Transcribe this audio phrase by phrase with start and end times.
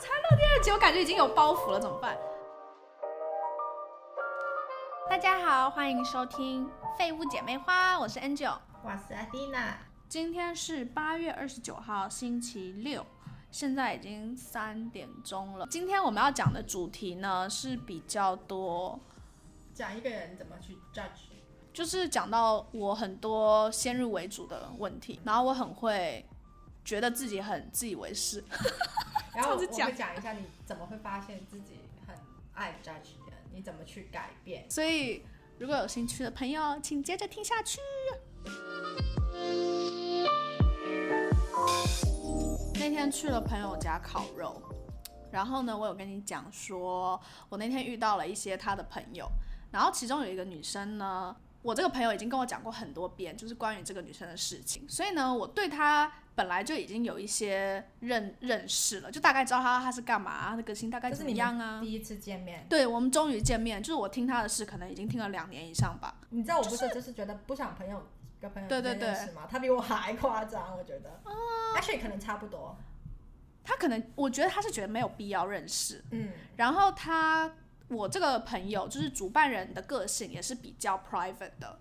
[0.00, 2.16] 才录第二集，我感觉已经有包袱了，怎么办？
[5.10, 6.66] 大家好，欢迎收听
[6.96, 8.56] 《废物姐妹花》，我是 Angel。
[8.82, 9.76] 我是阿蒂娜，
[10.08, 13.04] 今天是八月二十九号，星期六，
[13.50, 15.66] 现在已经三点钟了。
[15.70, 18.98] 今天我们要讲的主题呢是比较多，
[19.74, 21.28] 讲一个人怎么去 judge，
[21.74, 26.24] 就是讲到我很多先入为主的问题，然后我很会
[26.86, 28.42] 觉得自己很自以为是。
[29.34, 32.14] 然后我会讲一下你怎么会发现自己很
[32.54, 34.68] 爱 judge 人，你怎么去改变。
[34.70, 35.24] 所以
[35.58, 37.78] 如果有兴趣的朋友，请接着听下去。
[42.74, 44.60] 那天去了朋友家烤肉，
[45.30, 49.30] 然后呢，我有跟你讲说，我那天遇到了一些他的朋友，
[49.70, 56.10] 然后其中有一个女生呢，我这个朋友已经跟我讲过很多遍，就是关于这个女生的事情，所以呢，我对她
[56.40, 61.78] 本来就已经有一些认认识了，就大概知道他他是干嘛，他的个性大概怎么样啊。
[61.82, 66.16] 第一次见面，对，我们终于见面，就是我听他的事，可能已经听了两年以上吧。
[66.30, 68.06] 你知道我不是就是觉得不想朋友
[68.40, 68.94] 跟朋友对对
[69.34, 69.46] 吗？
[69.50, 71.20] 他比我还夸张，我觉得。
[71.76, 72.74] Actually 可能差不多。
[73.62, 76.02] 他可能，我觉得他是觉得没有必要认识。
[76.10, 77.52] 嗯，然后他，
[77.88, 81.78] 我这个朋友就是主办人的个性也是比较 private 的，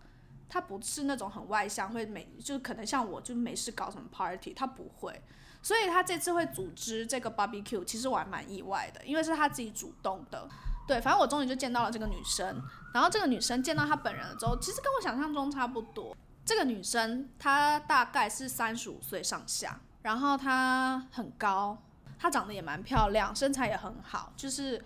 [0.50, 5.22] 他不是那种很外向，会每就可能像我就没事搞什么 party，他不会。
[5.62, 10.50] 所以他这次会组织这个 barbecue，其实我还蛮意外的，因为是他自己主动的。
[10.88, 12.60] 对，反正我终于就见到了这个女生，
[12.94, 16.18] 然后这个女生见到她本人了之后，其实跟我想象中差不多。
[16.44, 21.78] 这个女生她大概是三十五岁上下，然后她很高，
[22.18, 24.84] 她长得也蛮漂亮，身材也很好，就是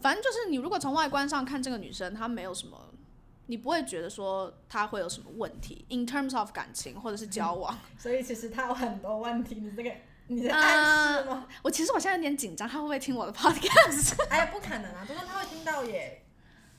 [0.00, 2.89] 反正就是你如果从外观上看这个女生，她没有什么，
[3.50, 7.76] 你不会觉得说他会有什么问题，in terms of 感情或者是交往。
[7.98, 9.92] 所以其实他有很多问题，你这个
[10.28, 11.48] 你在暗示吗？
[11.60, 14.14] 我其实我现在有点紧张，他会不会听我的 podcast？
[14.28, 15.04] 哎呀，不可能啊！
[15.04, 16.22] 就算他会听到也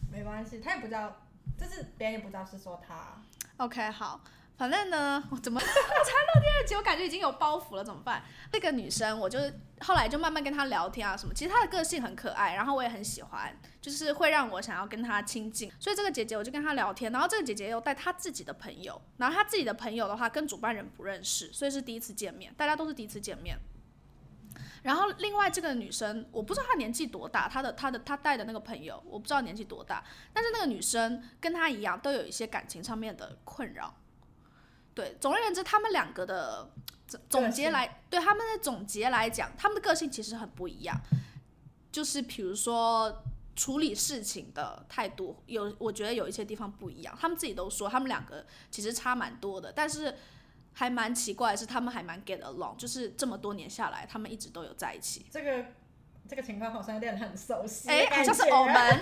[0.09, 1.13] 没关系，他也不知道，
[1.59, 3.21] 就是别人也不知道是说他。
[3.57, 4.23] OK，好，
[4.57, 8.23] 反正呢， 我怎么 我才录第二集，我感觉已经有包袱了，怎么办？
[8.53, 9.39] 那个女生，我就
[9.79, 13.51] 后来就慢慢跟她聊天啊什么，其实她的个性很可爱，然后我也很喜欢，
[13.81, 15.71] 就是会让我想要跟她亲近。
[15.79, 23.57] 所以这个姐姐我就跟她聊天，然后这个姐姐又带她自己的朋友，然后她自己的朋友的话跟主办人不认识，所以是第一次见面，大家都是第一次见面。
[24.83, 33.93] 然后另外这个女生，我不知道她年纪多大，她的她的她带的那个朋友，我不知道年纪多大，但是那个女生跟她一样，都有一些感情上面的困扰。
[34.93, 36.69] 对，总而言之，他们两个的
[37.07, 40.99] 总总结来，对他们的总结来讲，他们的个性其实很不一样。
[41.91, 43.23] 就是比如说
[43.55, 47.17] 处理事情的态度，有我觉得有一些地方不一样。
[47.19, 50.17] 他们自己都说，他们两个其实差蛮多的，但是
[50.73, 55.25] 还蛮奇怪的是，他们还蛮 get along，就是这么多年下来，他们一直都有在一起。
[55.29, 55.65] 这个
[56.29, 59.01] 这个情况好像有点很熟悉，哎，好像是我们。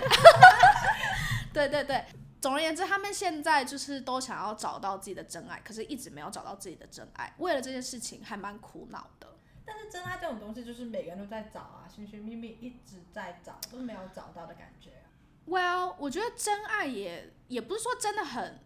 [1.54, 2.04] 对对对，
[2.40, 9.28] 总而言之，他们现在就是都想要找到自己的真爱，可是一直没有找到自己的真爱，为了这件事情还蛮苦恼的。
[9.66, 15.06] 但是真爱这种东西，就是每个人都在找啊，寻寻觅觅一直在找，都没有找到的感觉啊、
[15.46, 18.58] Well，我觉得真爱也也不是说真的很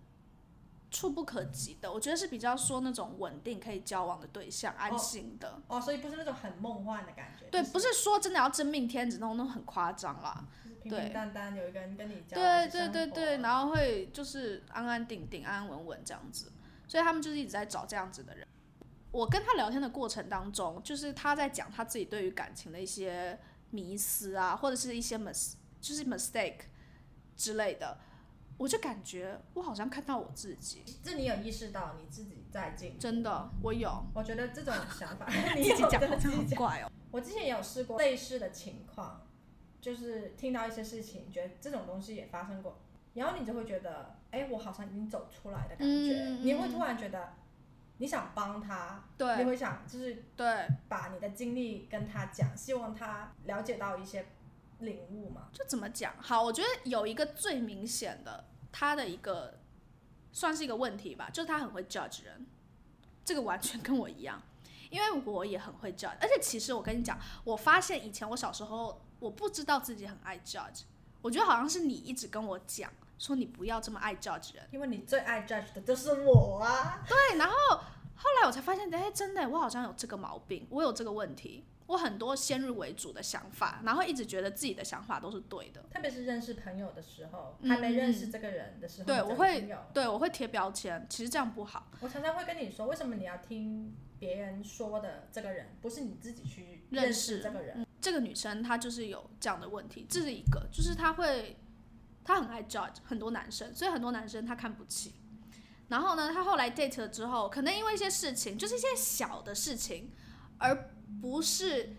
[0.91, 5.61] 触不可及的，我觉得是比较说那种稳定可以交往的对象，安心的。
[5.67, 10.47] 哦，所以不是那种很梦幻的感觉，对，就是不是说真的要真命天子那种，那种很夸张啦。
[10.63, 16.53] 就是平对平淡淡有一个人跟你交对对对对，然后会就是安安定定、安安稳稳这样子，
[16.87, 18.47] 所以他们就是一直在找这样子的人。
[19.11, 23.39] 我跟他聊天的过程当中，就是他在讲他自己对于感情的一些
[23.71, 26.63] 迷思啊，或者是一些 mis 就是 mistake
[27.37, 27.97] 之类的，
[28.59, 36.39] 我就感觉我好像看到我自己，这你有意识到你自己在进步，真的，我有我觉得这种想法 自你己讲，有真好像的。
[36.39, 36.91] 很怪哦。
[37.13, 39.25] 我之前也有试过类似的情况，
[39.85, 42.81] 就是听到一些事情，觉得这种东西也发生过，
[43.13, 47.35] 然后你就会觉得，哎，我好像已经走出来的感觉，你会突然觉得
[47.99, 54.25] 你想帮他，对你会想就是对，把你的经历跟他讲，希望他了解到一些
[54.79, 55.49] 领悟嘛。
[55.53, 56.15] 就怎么讲？
[56.19, 59.61] 好，我觉得有一个最明显的，他的一个
[60.33, 62.47] 算是一个问题吧，就是他很会 judge 人，
[63.23, 64.41] 这个完全跟我一样，
[64.89, 70.83] 因为我也很会 judge，而且其实我跟你讲，我发现以前我小时候我不知道自己很爱 judge，
[71.23, 77.55] 我觉得好像是你一直跟我讲说你不要这么爱 judge 人，因为你最爱 judge 的就是我啊，对，然后
[78.17, 81.65] 后来我才发现，哎，真的，我好像有这个毛病，我有这个问题。
[81.87, 85.83] 我很多先入为主的想法，然后一直觉得自己的想法都是对的。
[85.91, 91.91] 特别是认识朋友的时候，还没认识这个人的时候，对我会对我会贴标签，其实这样不好。
[92.01, 97.87] 我常常会跟你说，为什么你要听别人说的这个人，不是你自己去认识这个人？
[98.01, 101.57] 这个女生她就是有这样的问题，这是一个，就是她会，
[102.25, 105.15] 她很爱 judge 很多男生，所以很多男生她看不起。
[105.89, 110.11] 然后呢，她后来 date 了之后，可能因为一些事情，就是一些小的事情，
[110.59, 110.94] 而
[111.25, 111.97] 不是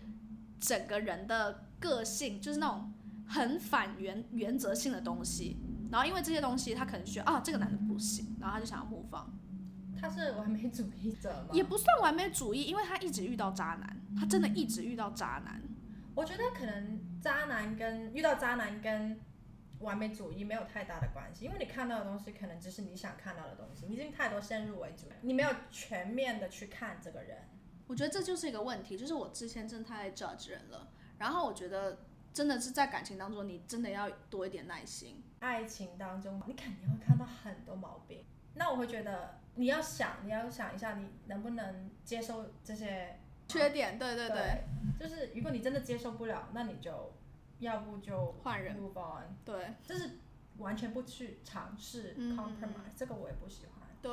[0.60, 2.92] 整个人的个性，就是那种
[3.26, 5.56] 很反原原则性的东西。
[5.90, 9.36] 然后因为这些东西，他可能觉得啊，这个男的不行，然后他就想要模仿。
[10.00, 11.48] 他是完美主义者吗？
[11.52, 15.60] 也不算完美主义，因为他一直遇到渣男，他真的一直遇到渣男。
[16.14, 19.18] 我觉得可能渣男跟遇到渣男跟
[19.80, 27.38] 完美主义没有太大的关系，因为你看到的东西可能只是你想看到的东西，你已经太多先入为主，你没有全面的去看这个人。
[27.86, 30.88] 我觉得这就是一个问题，就是我之前真的太爱 judge 人了。
[31.18, 31.98] 然后我觉得
[32.32, 35.22] 真的是在感情当中，你真的要多一点耐心。
[35.40, 38.24] 爱情当中，你肯定会看到很多毛病。
[38.54, 43.18] 那我会觉得你要想，你要想一下，你能不能接受这些
[43.48, 43.98] 缺点？
[43.98, 44.64] 对对对，
[44.98, 47.12] 就是如果你真的接受不了，那你就
[47.60, 48.76] 要不就换人。
[49.44, 50.18] 对，就是
[50.58, 53.88] 完全不去尝试 compromise，这个我也不喜欢。
[54.02, 54.12] 对。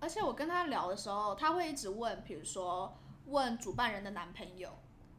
[0.00, 2.96] 而且我跟他聊的时候，他会一直问，比如说
[3.26, 4.70] 问主办人的男朋友，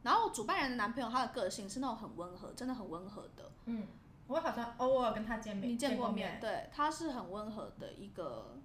[0.02, 3.50] 然后主办人的男朋友他的个性是那种很温和，真的很温和的。
[3.64, 3.86] 嗯，
[4.28, 6.38] 我好像偶尔跟他见面，你见过面？
[6.40, 8.58] 对，他是很温和的一个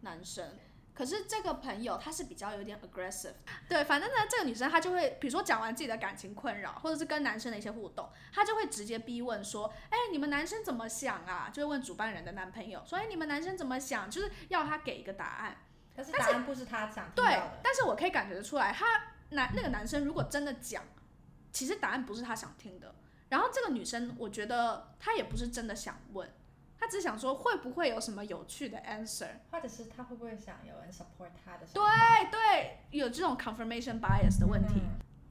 [0.00, 0.48] 男生。
[0.96, 3.34] 可是这个朋友他是比较有点 aggressive，
[3.68, 11.50] 对，反正呢，这个女生她就会，比如说讲完自己的感情困扰，或者是跟男生的一些互动，她就会直接逼问说，哎，你们男生怎么想啊？
[11.52, 14.10] 就会问主办人的男朋友，说，哎，你们男生怎么想？
[14.10, 15.58] 就是要他给一个答案。
[15.94, 17.12] 但是答案不是他想的。
[17.14, 17.24] 对，
[17.62, 18.86] 但是我可以感觉得出来，他
[19.30, 20.82] 男那个男生如果真的讲，
[21.52, 22.94] 其实答案不是他想听的。
[23.28, 26.32] 然后这个女生，我觉得她也不是真的想问。
[26.86, 31.66] 他只想说会不会有什么有趣的 answer，或者是他会不会想有人 support 他的？
[31.74, 34.80] 对对，有这种 confirmation bias 的问题。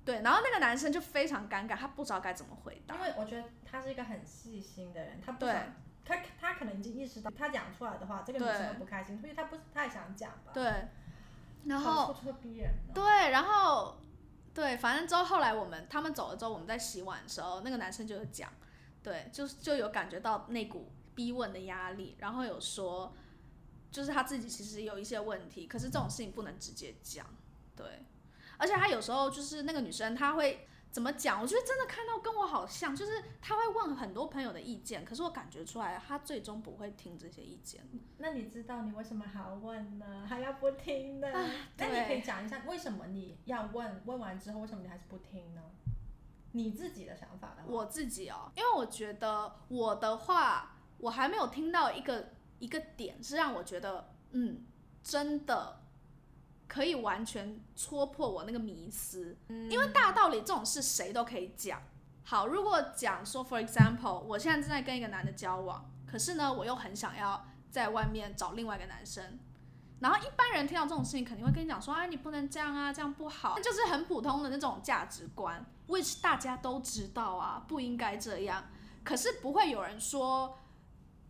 [0.03, 2.95] 对，然后那个男生就非常尴尬，他不知道该怎么回答。
[2.95, 5.73] 因为我觉得他是一个很细心的人，他不想
[6.03, 10.51] 他他可能已经意识到，他讲出来的话，这个女生会不开心，所以他不是太想讲吧？
[10.53, 10.89] 对，
[11.67, 12.69] 然后咄咄逼人。
[12.93, 13.95] 对，然后
[14.53, 18.51] 对，反正之后后来我们他们走了之后，我们在洗碗的时候，那个男生就有讲，
[19.01, 20.91] 对，就就有感觉到那股。
[21.15, 23.15] 逼问的压力，然后有说，
[23.89, 27.25] 就是他自己其实有一些问题，可是这种事情不能直接讲，
[27.75, 28.05] 对。
[28.57, 31.41] 而且他有时候就是那个女生，她会怎么讲？
[31.41, 37.81] 我觉得真的看到跟我好像，就是她会问很多朋友的意见，可是我感觉出来，她最终不会听这些意见。
[38.19, 40.25] 那你知道你为什么还要问呢？
[40.25, 41.27] 还要不听呢？
[41.75, 44.01] 那你可以讲一下为什么你要问？
[44.05, 45.61] 问完之后为什么你还是不听呢？
[46.53, 50.74] 你自己的想法的话，我自己哦，因为我觉得我的话。
[51.05, 54.65] 我还没有听到一个一个点是让我觉得，嗯，
[55.03, 55.81] 真的
[56.67, 59.37] 可以完全戳破我那个迷思。
[59.69, 61.79] 因为大道理这种事谁都可以讲。
[62.23, 69.37] 好，如果讲说，for example，我现在正在跟一个男的交往，可是呢，我又很想要在外面找另外一个男生。
[69.99, 78.63] 然后一般人听到这种事情，肯定会跟你讲说，啊，你不能这样啊，这样不好，就是很普通的那种价值观，which 大家都知道啊，不应该这样。
[79.03, 80.57] 可是不会有人说。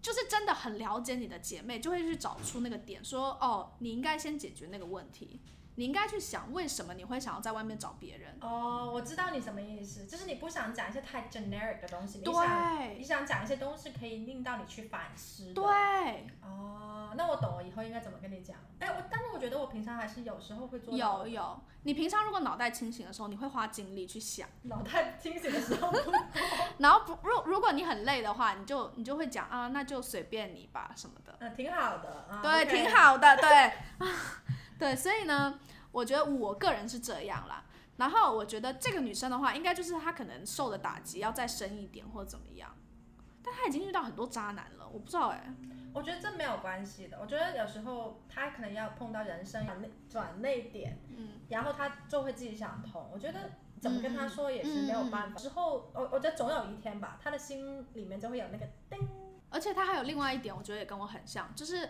[0.06, 5.40] 就是真的很了解你的姐妹，就会去找出那个点，说哦，你应该先解决那个问题，
[5.76, 8.38] 你应该去想为什么你会想要在外面找别人。
[8.42, 15.54] 哦，我知道你什么意思，就是你不想讲一些太 generic 的东西，你想你想讲一些东西可以令到你去反思。
[15.54, 15.64] 对。
[16.42, 18.56] 哦，那我懂，了以后应该怎么跟你讲？
[18.80, 20.96] 哎，我但是我觉得我平常还是有时候会做。
[20.96, 24.48] 有有，你平常如果脑袋清醒的时候，你会花精力去想。
[24.64, 25.94] 脑袋清醒的时候。
[26.80, 31.36] 然后不，如如果你很累的话，你就你就会讲啊，那就随便你吧什么的。
[31.40, 32.28] 嗯，挺好的。
[32.42, 33.74] 对，挺好的，对。
[34.76, 35.60] 啊，对，所以呢，
[35.92, 37.64] 我觉得我个人是这样啦。
[37.98, 42.76] 然后我觉得这个女生的话，应该就是她可能受的打击要再深一点或者怎么样。
[43.42, 45.54] 但她已经遇到很多渣男了，我不知道哎。
[45.94, 47.18] 我觉得这没有关系的。
[47.22, 53.10] 我觉得有时候她可能要碰到人生转内转内点，嗯，然后她就会自己想通。
[53.14, 55.40] 我觉得怎么跟她说也是没有办法。
[55.40, 59.08] 之后我我觉得总有一天吧，她的心里面就会有那个叮。
[59.50, 61.90] 而且她还有另外一点，我觉得也跟我很像，就是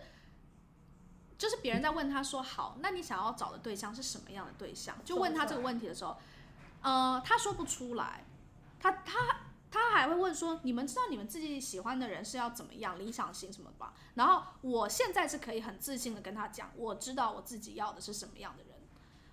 [1.37, 4.95] 就是别人在问他说好，那你想要找的对象是什么样的对象？
[5.03, 6.17] 就问他这个问题的时候，
[6.81, 8.25] 呃，他说不出来，
[8.79, 9.41] 他他。
[9.71, 13.93] 他还会问说，你们知道你们自己喜欢的人是要怎么样，理想型什么吧？
[14.13, 18.73] 然后我现在是可以很自信的跟他讲，我知道我自己要的是什么样的人，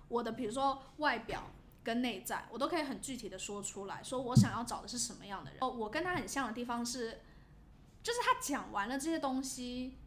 [0.09, 1.43] 我的比如说外表
[1.81, 5.59] 跟内在，我都可以很具体的说出来，说我想要找的是什么样的人。
[5.61, 7.21] 哦我跟他很像的地方是，
[8.01, 9.97] 就是他讲完了这些东西，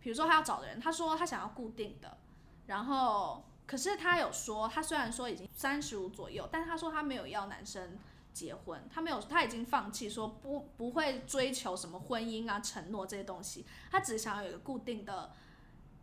[0.00, 2.18] 比如说他要找的人，他说他想要固定的，
[2.66, 7.98] 然后可是他有说，他虽然说已经三十五左右，但他说他没有要男生。
[8.32, 15.32] 结婚，他没有，他已经放弃说不不会追求什么婚姻啊、承诺这些东西，他只想要有一个固定的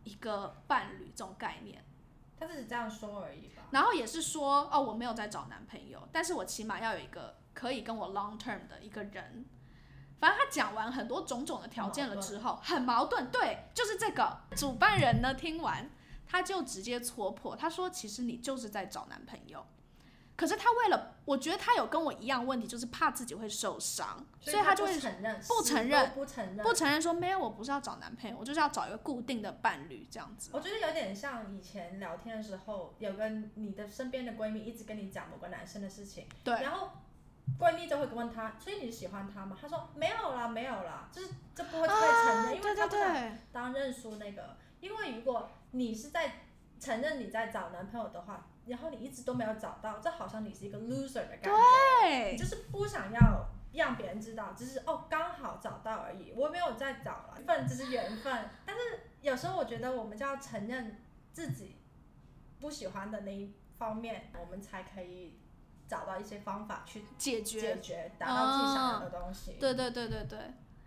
[0.04, 1.82] 一个伴侣这种概念。
[2.38, 3.62] 他只是这样说而已吧。
[3.70, 9.46] 然后也是说，哦，我没有在找男朋友，但是我起码要有一个可以跟我 long term 的一个人。
[10.20, 14.38] 反正他讲完很多种种的条件了之后，很矛盾，对，就是这个。
[14.56, 15.90] 主办人呢听完，
[16.26, 19.64] 他就直接戳破，他说，其实你就是在找男朋友。
[20.36, 30.50] 可是他为了，我觉得他有跟我一样问题，就是怕自己会受伤，所以他就会不承认，不承认，不承认，不承认说没有，我不是要找男朋友，我就是要找一个固定的伴侣这样子。
[30.52, 36.90] 我觉得有点像以前聊天的时候，有个你的身边的闺蜜一直跟你讲某个男生的事情，对，然后
[37.56, 39.56] 闺蜜就会问他，所以你喜欢他吗？
[39.60, 46.32] 他说没有啦，没有啦，就是这不会太承认，因为他不想当认输那个，因为如果你是在
[46.80, 48.46] 承认你在找男朋友的话。
[48.68, 58.50] 然后你一直都没有找到，这好像你是一个 loser 的感觉，你就是不想要让别人知道，只是哦刚好找到而已，我没有再找了，份只是缘分。
[58.66, 58.82] 但是
[59.22, 61.02] 有时候我觉得我们就要承认
[61.32, 61.78] 自己
[62.60, 65.40] 不喜欢的那一方面，我们才可以
[65.88, 69.56] 找到一些方法去解决、解决，达到自己想要的东西。
[69.58, 70.38] 对对对对对。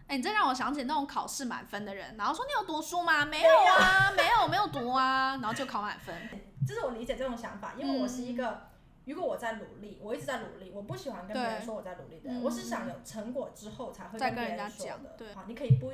[0.07, 3.25] 哎，你这让我想起那种考试满分的人，然后说你有读书吗？
[3.25, 6.13] 没有啊，没有，没有读啊，然后就考满分。
[6.67, 8.63] 这是我理解这种想法，因为我是一个，
[9.05, 15.15] 如果我在努力，我一直在努力，我不喜欢跟别人说我在努力的，我是想有成果之后才会跟别人说的。
[15.17, 15.93] 对，好，你可以不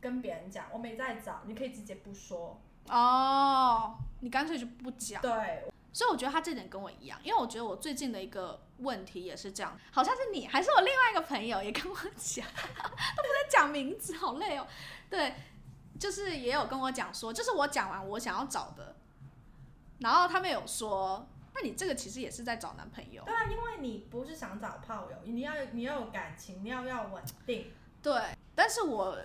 [0.00, 2.58] 跟别人讲，我没在找，你可以直接不说。
[2.88, 5.20] 哦，你干脆就不讲。
[5.20, 5.69] 对。
[5.92, 14.66] 所以我觉得他这点跟我一样，因为我觉得我最近的一个问题也是这样，好像是你还是我另外一个朋友也跟我讲， 都不在讲名字，好累哦。
[15.08, 15.34] 对，
[15.98, 18.94] 就是也有跟我讲说，就是我讲完我想要找的，
[19.98, 23.24] 然后他们有说，那你这个其实也是在找男朋友。
[23.24, 27.72] 对啊，因为你不是想找炮友，你要你要有感情，你要要稳定。
[28.00, 29.18] 对，但是我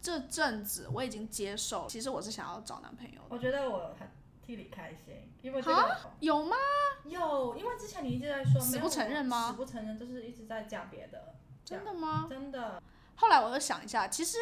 [0.00, 3.20] 这阵子我已经接受，其实我是想要找男朋友。
[3.28, 4.08] 我觉得我很。
[4.50, 6.56] 替你开心，因为这个有吗？
[7.04, 9.50] 有，因为之前你一直在说死不承认吗？
[9.50, 11.36] 死不承认，就是一直在讲别的。
[11.64, 12.26] 真的吗？
[12.28, 12.82] 真的。
[13.14, 14.38] 后来我又想一下，其实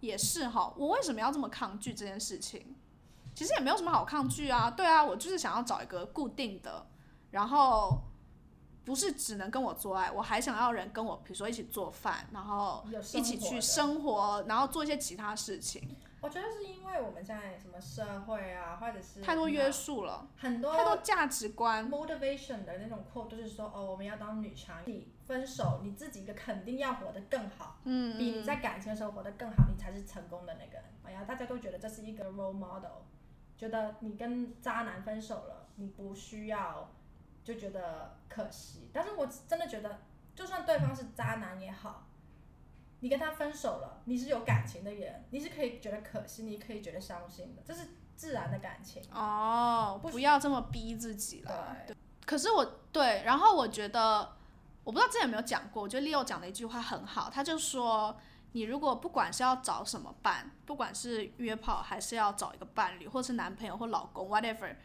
[0.00, 2.74] 也是哈，我为什么要这么抗拒这件事情？
[3.32, 4.68] 其实也没有什么好抗拒啊。
[4.68, 6.84] 对啊，我就是想要找一个固定的，
[7.30, 8.02] 然后
[8.84, 15.96] 不是只能跟我做爱，我还想要人跟我，比如说一起做饭，然后一起去生活，然后做一些其他事情。
[16.20, 30.84] 我觉得是因为我们现在什么社会啊，或者是太多约束了，很多太多价值观，motivation 的那种 quote 就是说，哦，我们要当女强你分手，你自己的肯定要活得更好，嗯，比你在感情的时候活得更好，你才是成功的那个人。
[31.04, 33.02] 哎呀，大家都觉得这是一个 role model，
[33.56, 36.90] 觉得你跟渣男分手了，你不需要
[37.44, 38.90] 就觉得可惜。
[38.92, 40.00] 但是我真的觉得，
[40.34, 42.07] 就算对方是渣男也好。
[43.00, 50.00] 你跟他分手了，你是有感情的人，你是可以觉得可惜，你可以觉得伤心的，这是自然的感情哦。
[50.02, 51.76] 不要这么逼自己了。
[51.86, 51.96] 对。
[52.26, 54.36] 可是我对，然后我觉得，
[54.84, 58.14] 我不知道之前有没有讲过，我觉得 Leo 讲的一句话很好，他就说，
[58.52, 64.76] 你如果不管是要找什么伴，不管是约炮还是要找一个伴侣，或是男朋友或老公，whatever，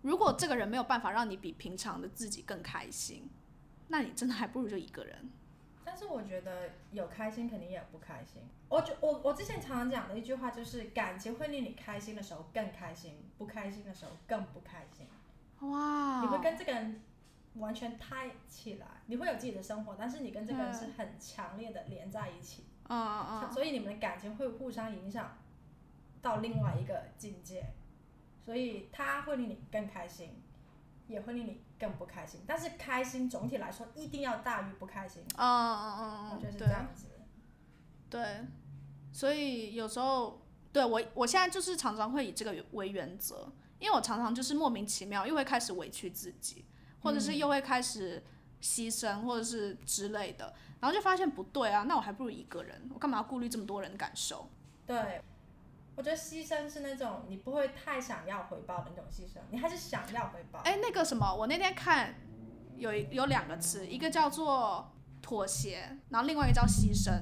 [0.00, 3.30] 如果这个人没有办法让你比平常的自己更开心，
[3.88, 5.30] 那你真的还不如就一个人。
[5.84, 8.42] 但是我觉得有开心肯定也有不开心。
[8.68, 15.06] 我就我我之前常常讲的一句话就是，感情会令你开心的时候更开心，不开心的时候更不开心。
[15.68, 16.22] 哇！
[16.22, 17.02] 你会跟这个人
[17.54, 22.64] 完全 tie 起来，你会有自己的生活，但是你跟这个人是很强烈的连在一起。
[22.84, 23.50] 啊啊啊。
[23.50, 25.36] 所以你们的感情会互相影响
[26.20, 27.66] 到另外一个境界，
[28.44, 30.42] 所以他会令你更开心。
[31.06, 35.22] 也会令你更不开心，但是开心总体来说一定要大于不开心。
[35.36, 37.06] 嗯嗯嗯我觉得是这样子。
[38.08, 38.46] 对，
[39.12, 46.64] 所以有时候对我，我现在就是常常会以这个为原则，因为我常常就是莫名其妙又会开始委屈自己，
[47.00, 48.22] 或者是又会开始
[48.60, 54.48] 牺牲，或者是之类的，然后就发现不对啊，那我还不如一个人，我干嘛要顾虑这么多人的感受？
[54.86, 55.22] 对。
[55.94, 60.60] 我觉得牺牲是那种你不会太想要回报的那种牺牲，你还是想要回报。
[60.60, 62.14] 哎，那个什么，我那天看
[62.76, 67.20] 有有两个词，一个叫做妥协，然后另外一个叫牺牲，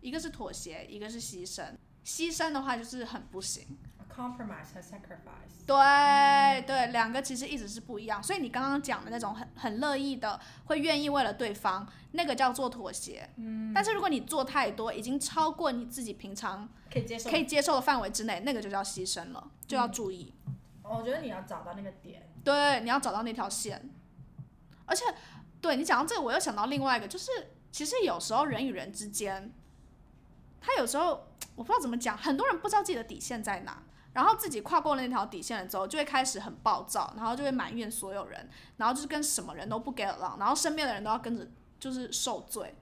[0.00, 1.64] 一个是妥协，一个是牺牲。
[2.02, 3.78] 牺牲的话就是很不行。
[4.20, 5.64] Compromise 和 sacrifice。
[5.66, 8.22] 对对，两个其实一直是不一样。
[8.22, 13.30] 所以你刚刚讲的那种很很乐意的，会愿意为了对方，那个叫做妥协。
[13.36, 13.72] 嗯。
[13.72, 17.30] 但是如果你做太多，已经超过你自己平常可以接受。
[17.30, 20.34] 可以接受的范围之内，那个就叫牺牲了，就要注意。
[20.82, 22.28] 我觉得你要找到那个点。
[22.42, 23.90] 对，你要找到那条线。
[24.86, 25.04] 而且，
[25.60, 27.30] 对你讲到这个，我又想到另外一个，就是
[27.70, 29.52] 其实有时候人与人之间，
[30.60, 33.80] 他有时候我不知道怎么讲，很多人不知道自己的底线在哪，
[34.12, 41.46] 然后自己跨过了那条底线了之后，就会开始很暴躁，然后就会埋怨所有人，然后就是跟什么人都不 get along，然后身边的人都要跟着
[41.78, 42.74] 就是受罪。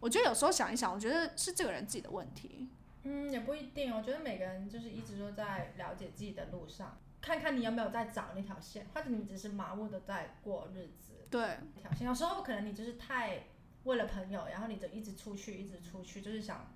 [0.00, 2.68] 我觉得有时候想一想，我觉得是这个人自己的问题。
[3.04, 3.94] 嗯，也不一定。
[3.94, 11.12] 我觉得每个人就是一直都在了解自己的路上，看看你有没有在找那条线，或者你只是麻木的在过日子。
[11.30, 13.44] 对，条线有时候可能你就是太
[13.84, 16.66] 为了朋友，然后你就一直出去，一直出去，就是想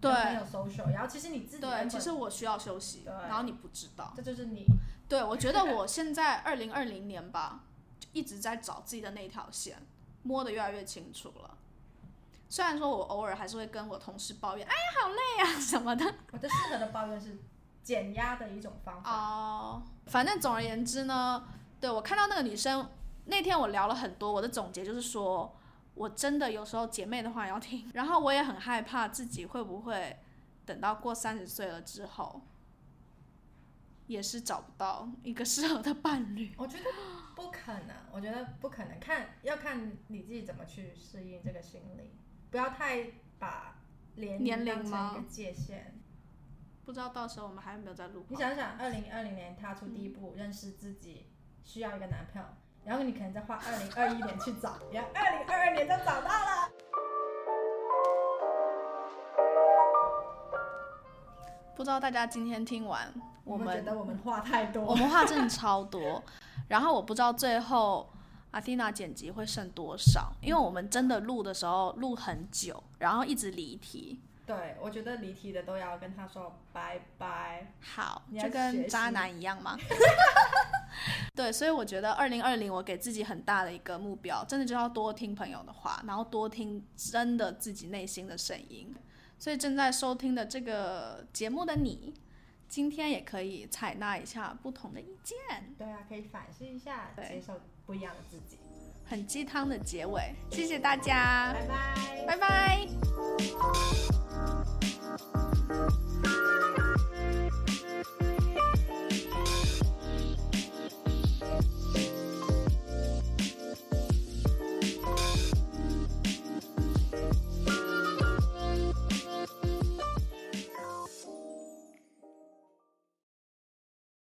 [0.00, 4.12] 对然后其实你自己对，其实我需要休息，然后你不知道。
[4.16, 4.66] 这就是你。
[5.08, 7.60] 对，我觉得我现在二零二零年吧，
[7.98, 9.78] 就一直在找自己的那条线，
[10.22, 11.56] 摸得越来越清楚了。
[12.48, 16.04] 虽然说我偶尔还是会跟我同事抱怨，哎呀好累啊什么的。
[16.32, 17.38] 我的适合的抱怨是
[17.82, 19.10] 减压的一种方法。
[19.10, 21.44] 哦，反正总而言之呢，
[21.80, 22.88] 对我看到那个女生
[23.24, 25.56] 那天我聊了很多，我的总结就是说，
[25.96, 30.16] 我真的有时候姐妹的话也要听， 然后我也很害怕自己会不会
[30.64, 32.42] 等到过三十岁了之后，
[34.06, 36.52] 也是找不到一个适合的伴侣。
[36.56, 36.84] 我觉得
[37.34, 42.10] 不可能，我觉得不可能，看要看你自己怎么去适应这个心理，
[42.50, 43.76] 不要太把
[44.16, 45.94] 年年龄当成一个界限。
[46.84, 48.24] 不知道到时候我们还有没有在录？
[48.28, 51.26] 你想想，二零二零年踏出第一步，认识自己，
[51.64, 52.46] 需要一个男朋友，
[52.86, 56.70] 然后你可能再花二零二一年去找，然后二零二二年就找到了。
[61.74, 63.12] 不知道大家今天听完，
[63.42, 66.22] 我我们觉得我们话太多，我们话真的超多，
[66.68, 68.08] 然后我不知道最后
[68.52, 74.20] 阿蒂娜剪辑会剩多少，因为我们真的录的时候录很久，然后一直离题。
[74.46, 77.66] 对我觉得离题的都要跟他说拜拜。
[77.80, 79.76] 好，你要就跟渣男一样吗？
[81.36, 88.92] 对所以我觉得二零二零我给自己很大的一个目标真的就要多听朋友的话然后多听真的自己内心的声音。
[89.38, 92.14] 所以正在收听的这个节目的你
[92.68, 95.36] 今天也可以采纳一下不同的意见。
[95.78, 97.28] 对啊可以反思一下对。
[97.28, 98.58] 接受不一样的自己。
[99.04, 100.34] 很鸡汤的结尾。
[100.50, 101.52] 谢谢大家。
[101.54, 102.26] 拜拜。
[102.26, 102.86] 拜拜。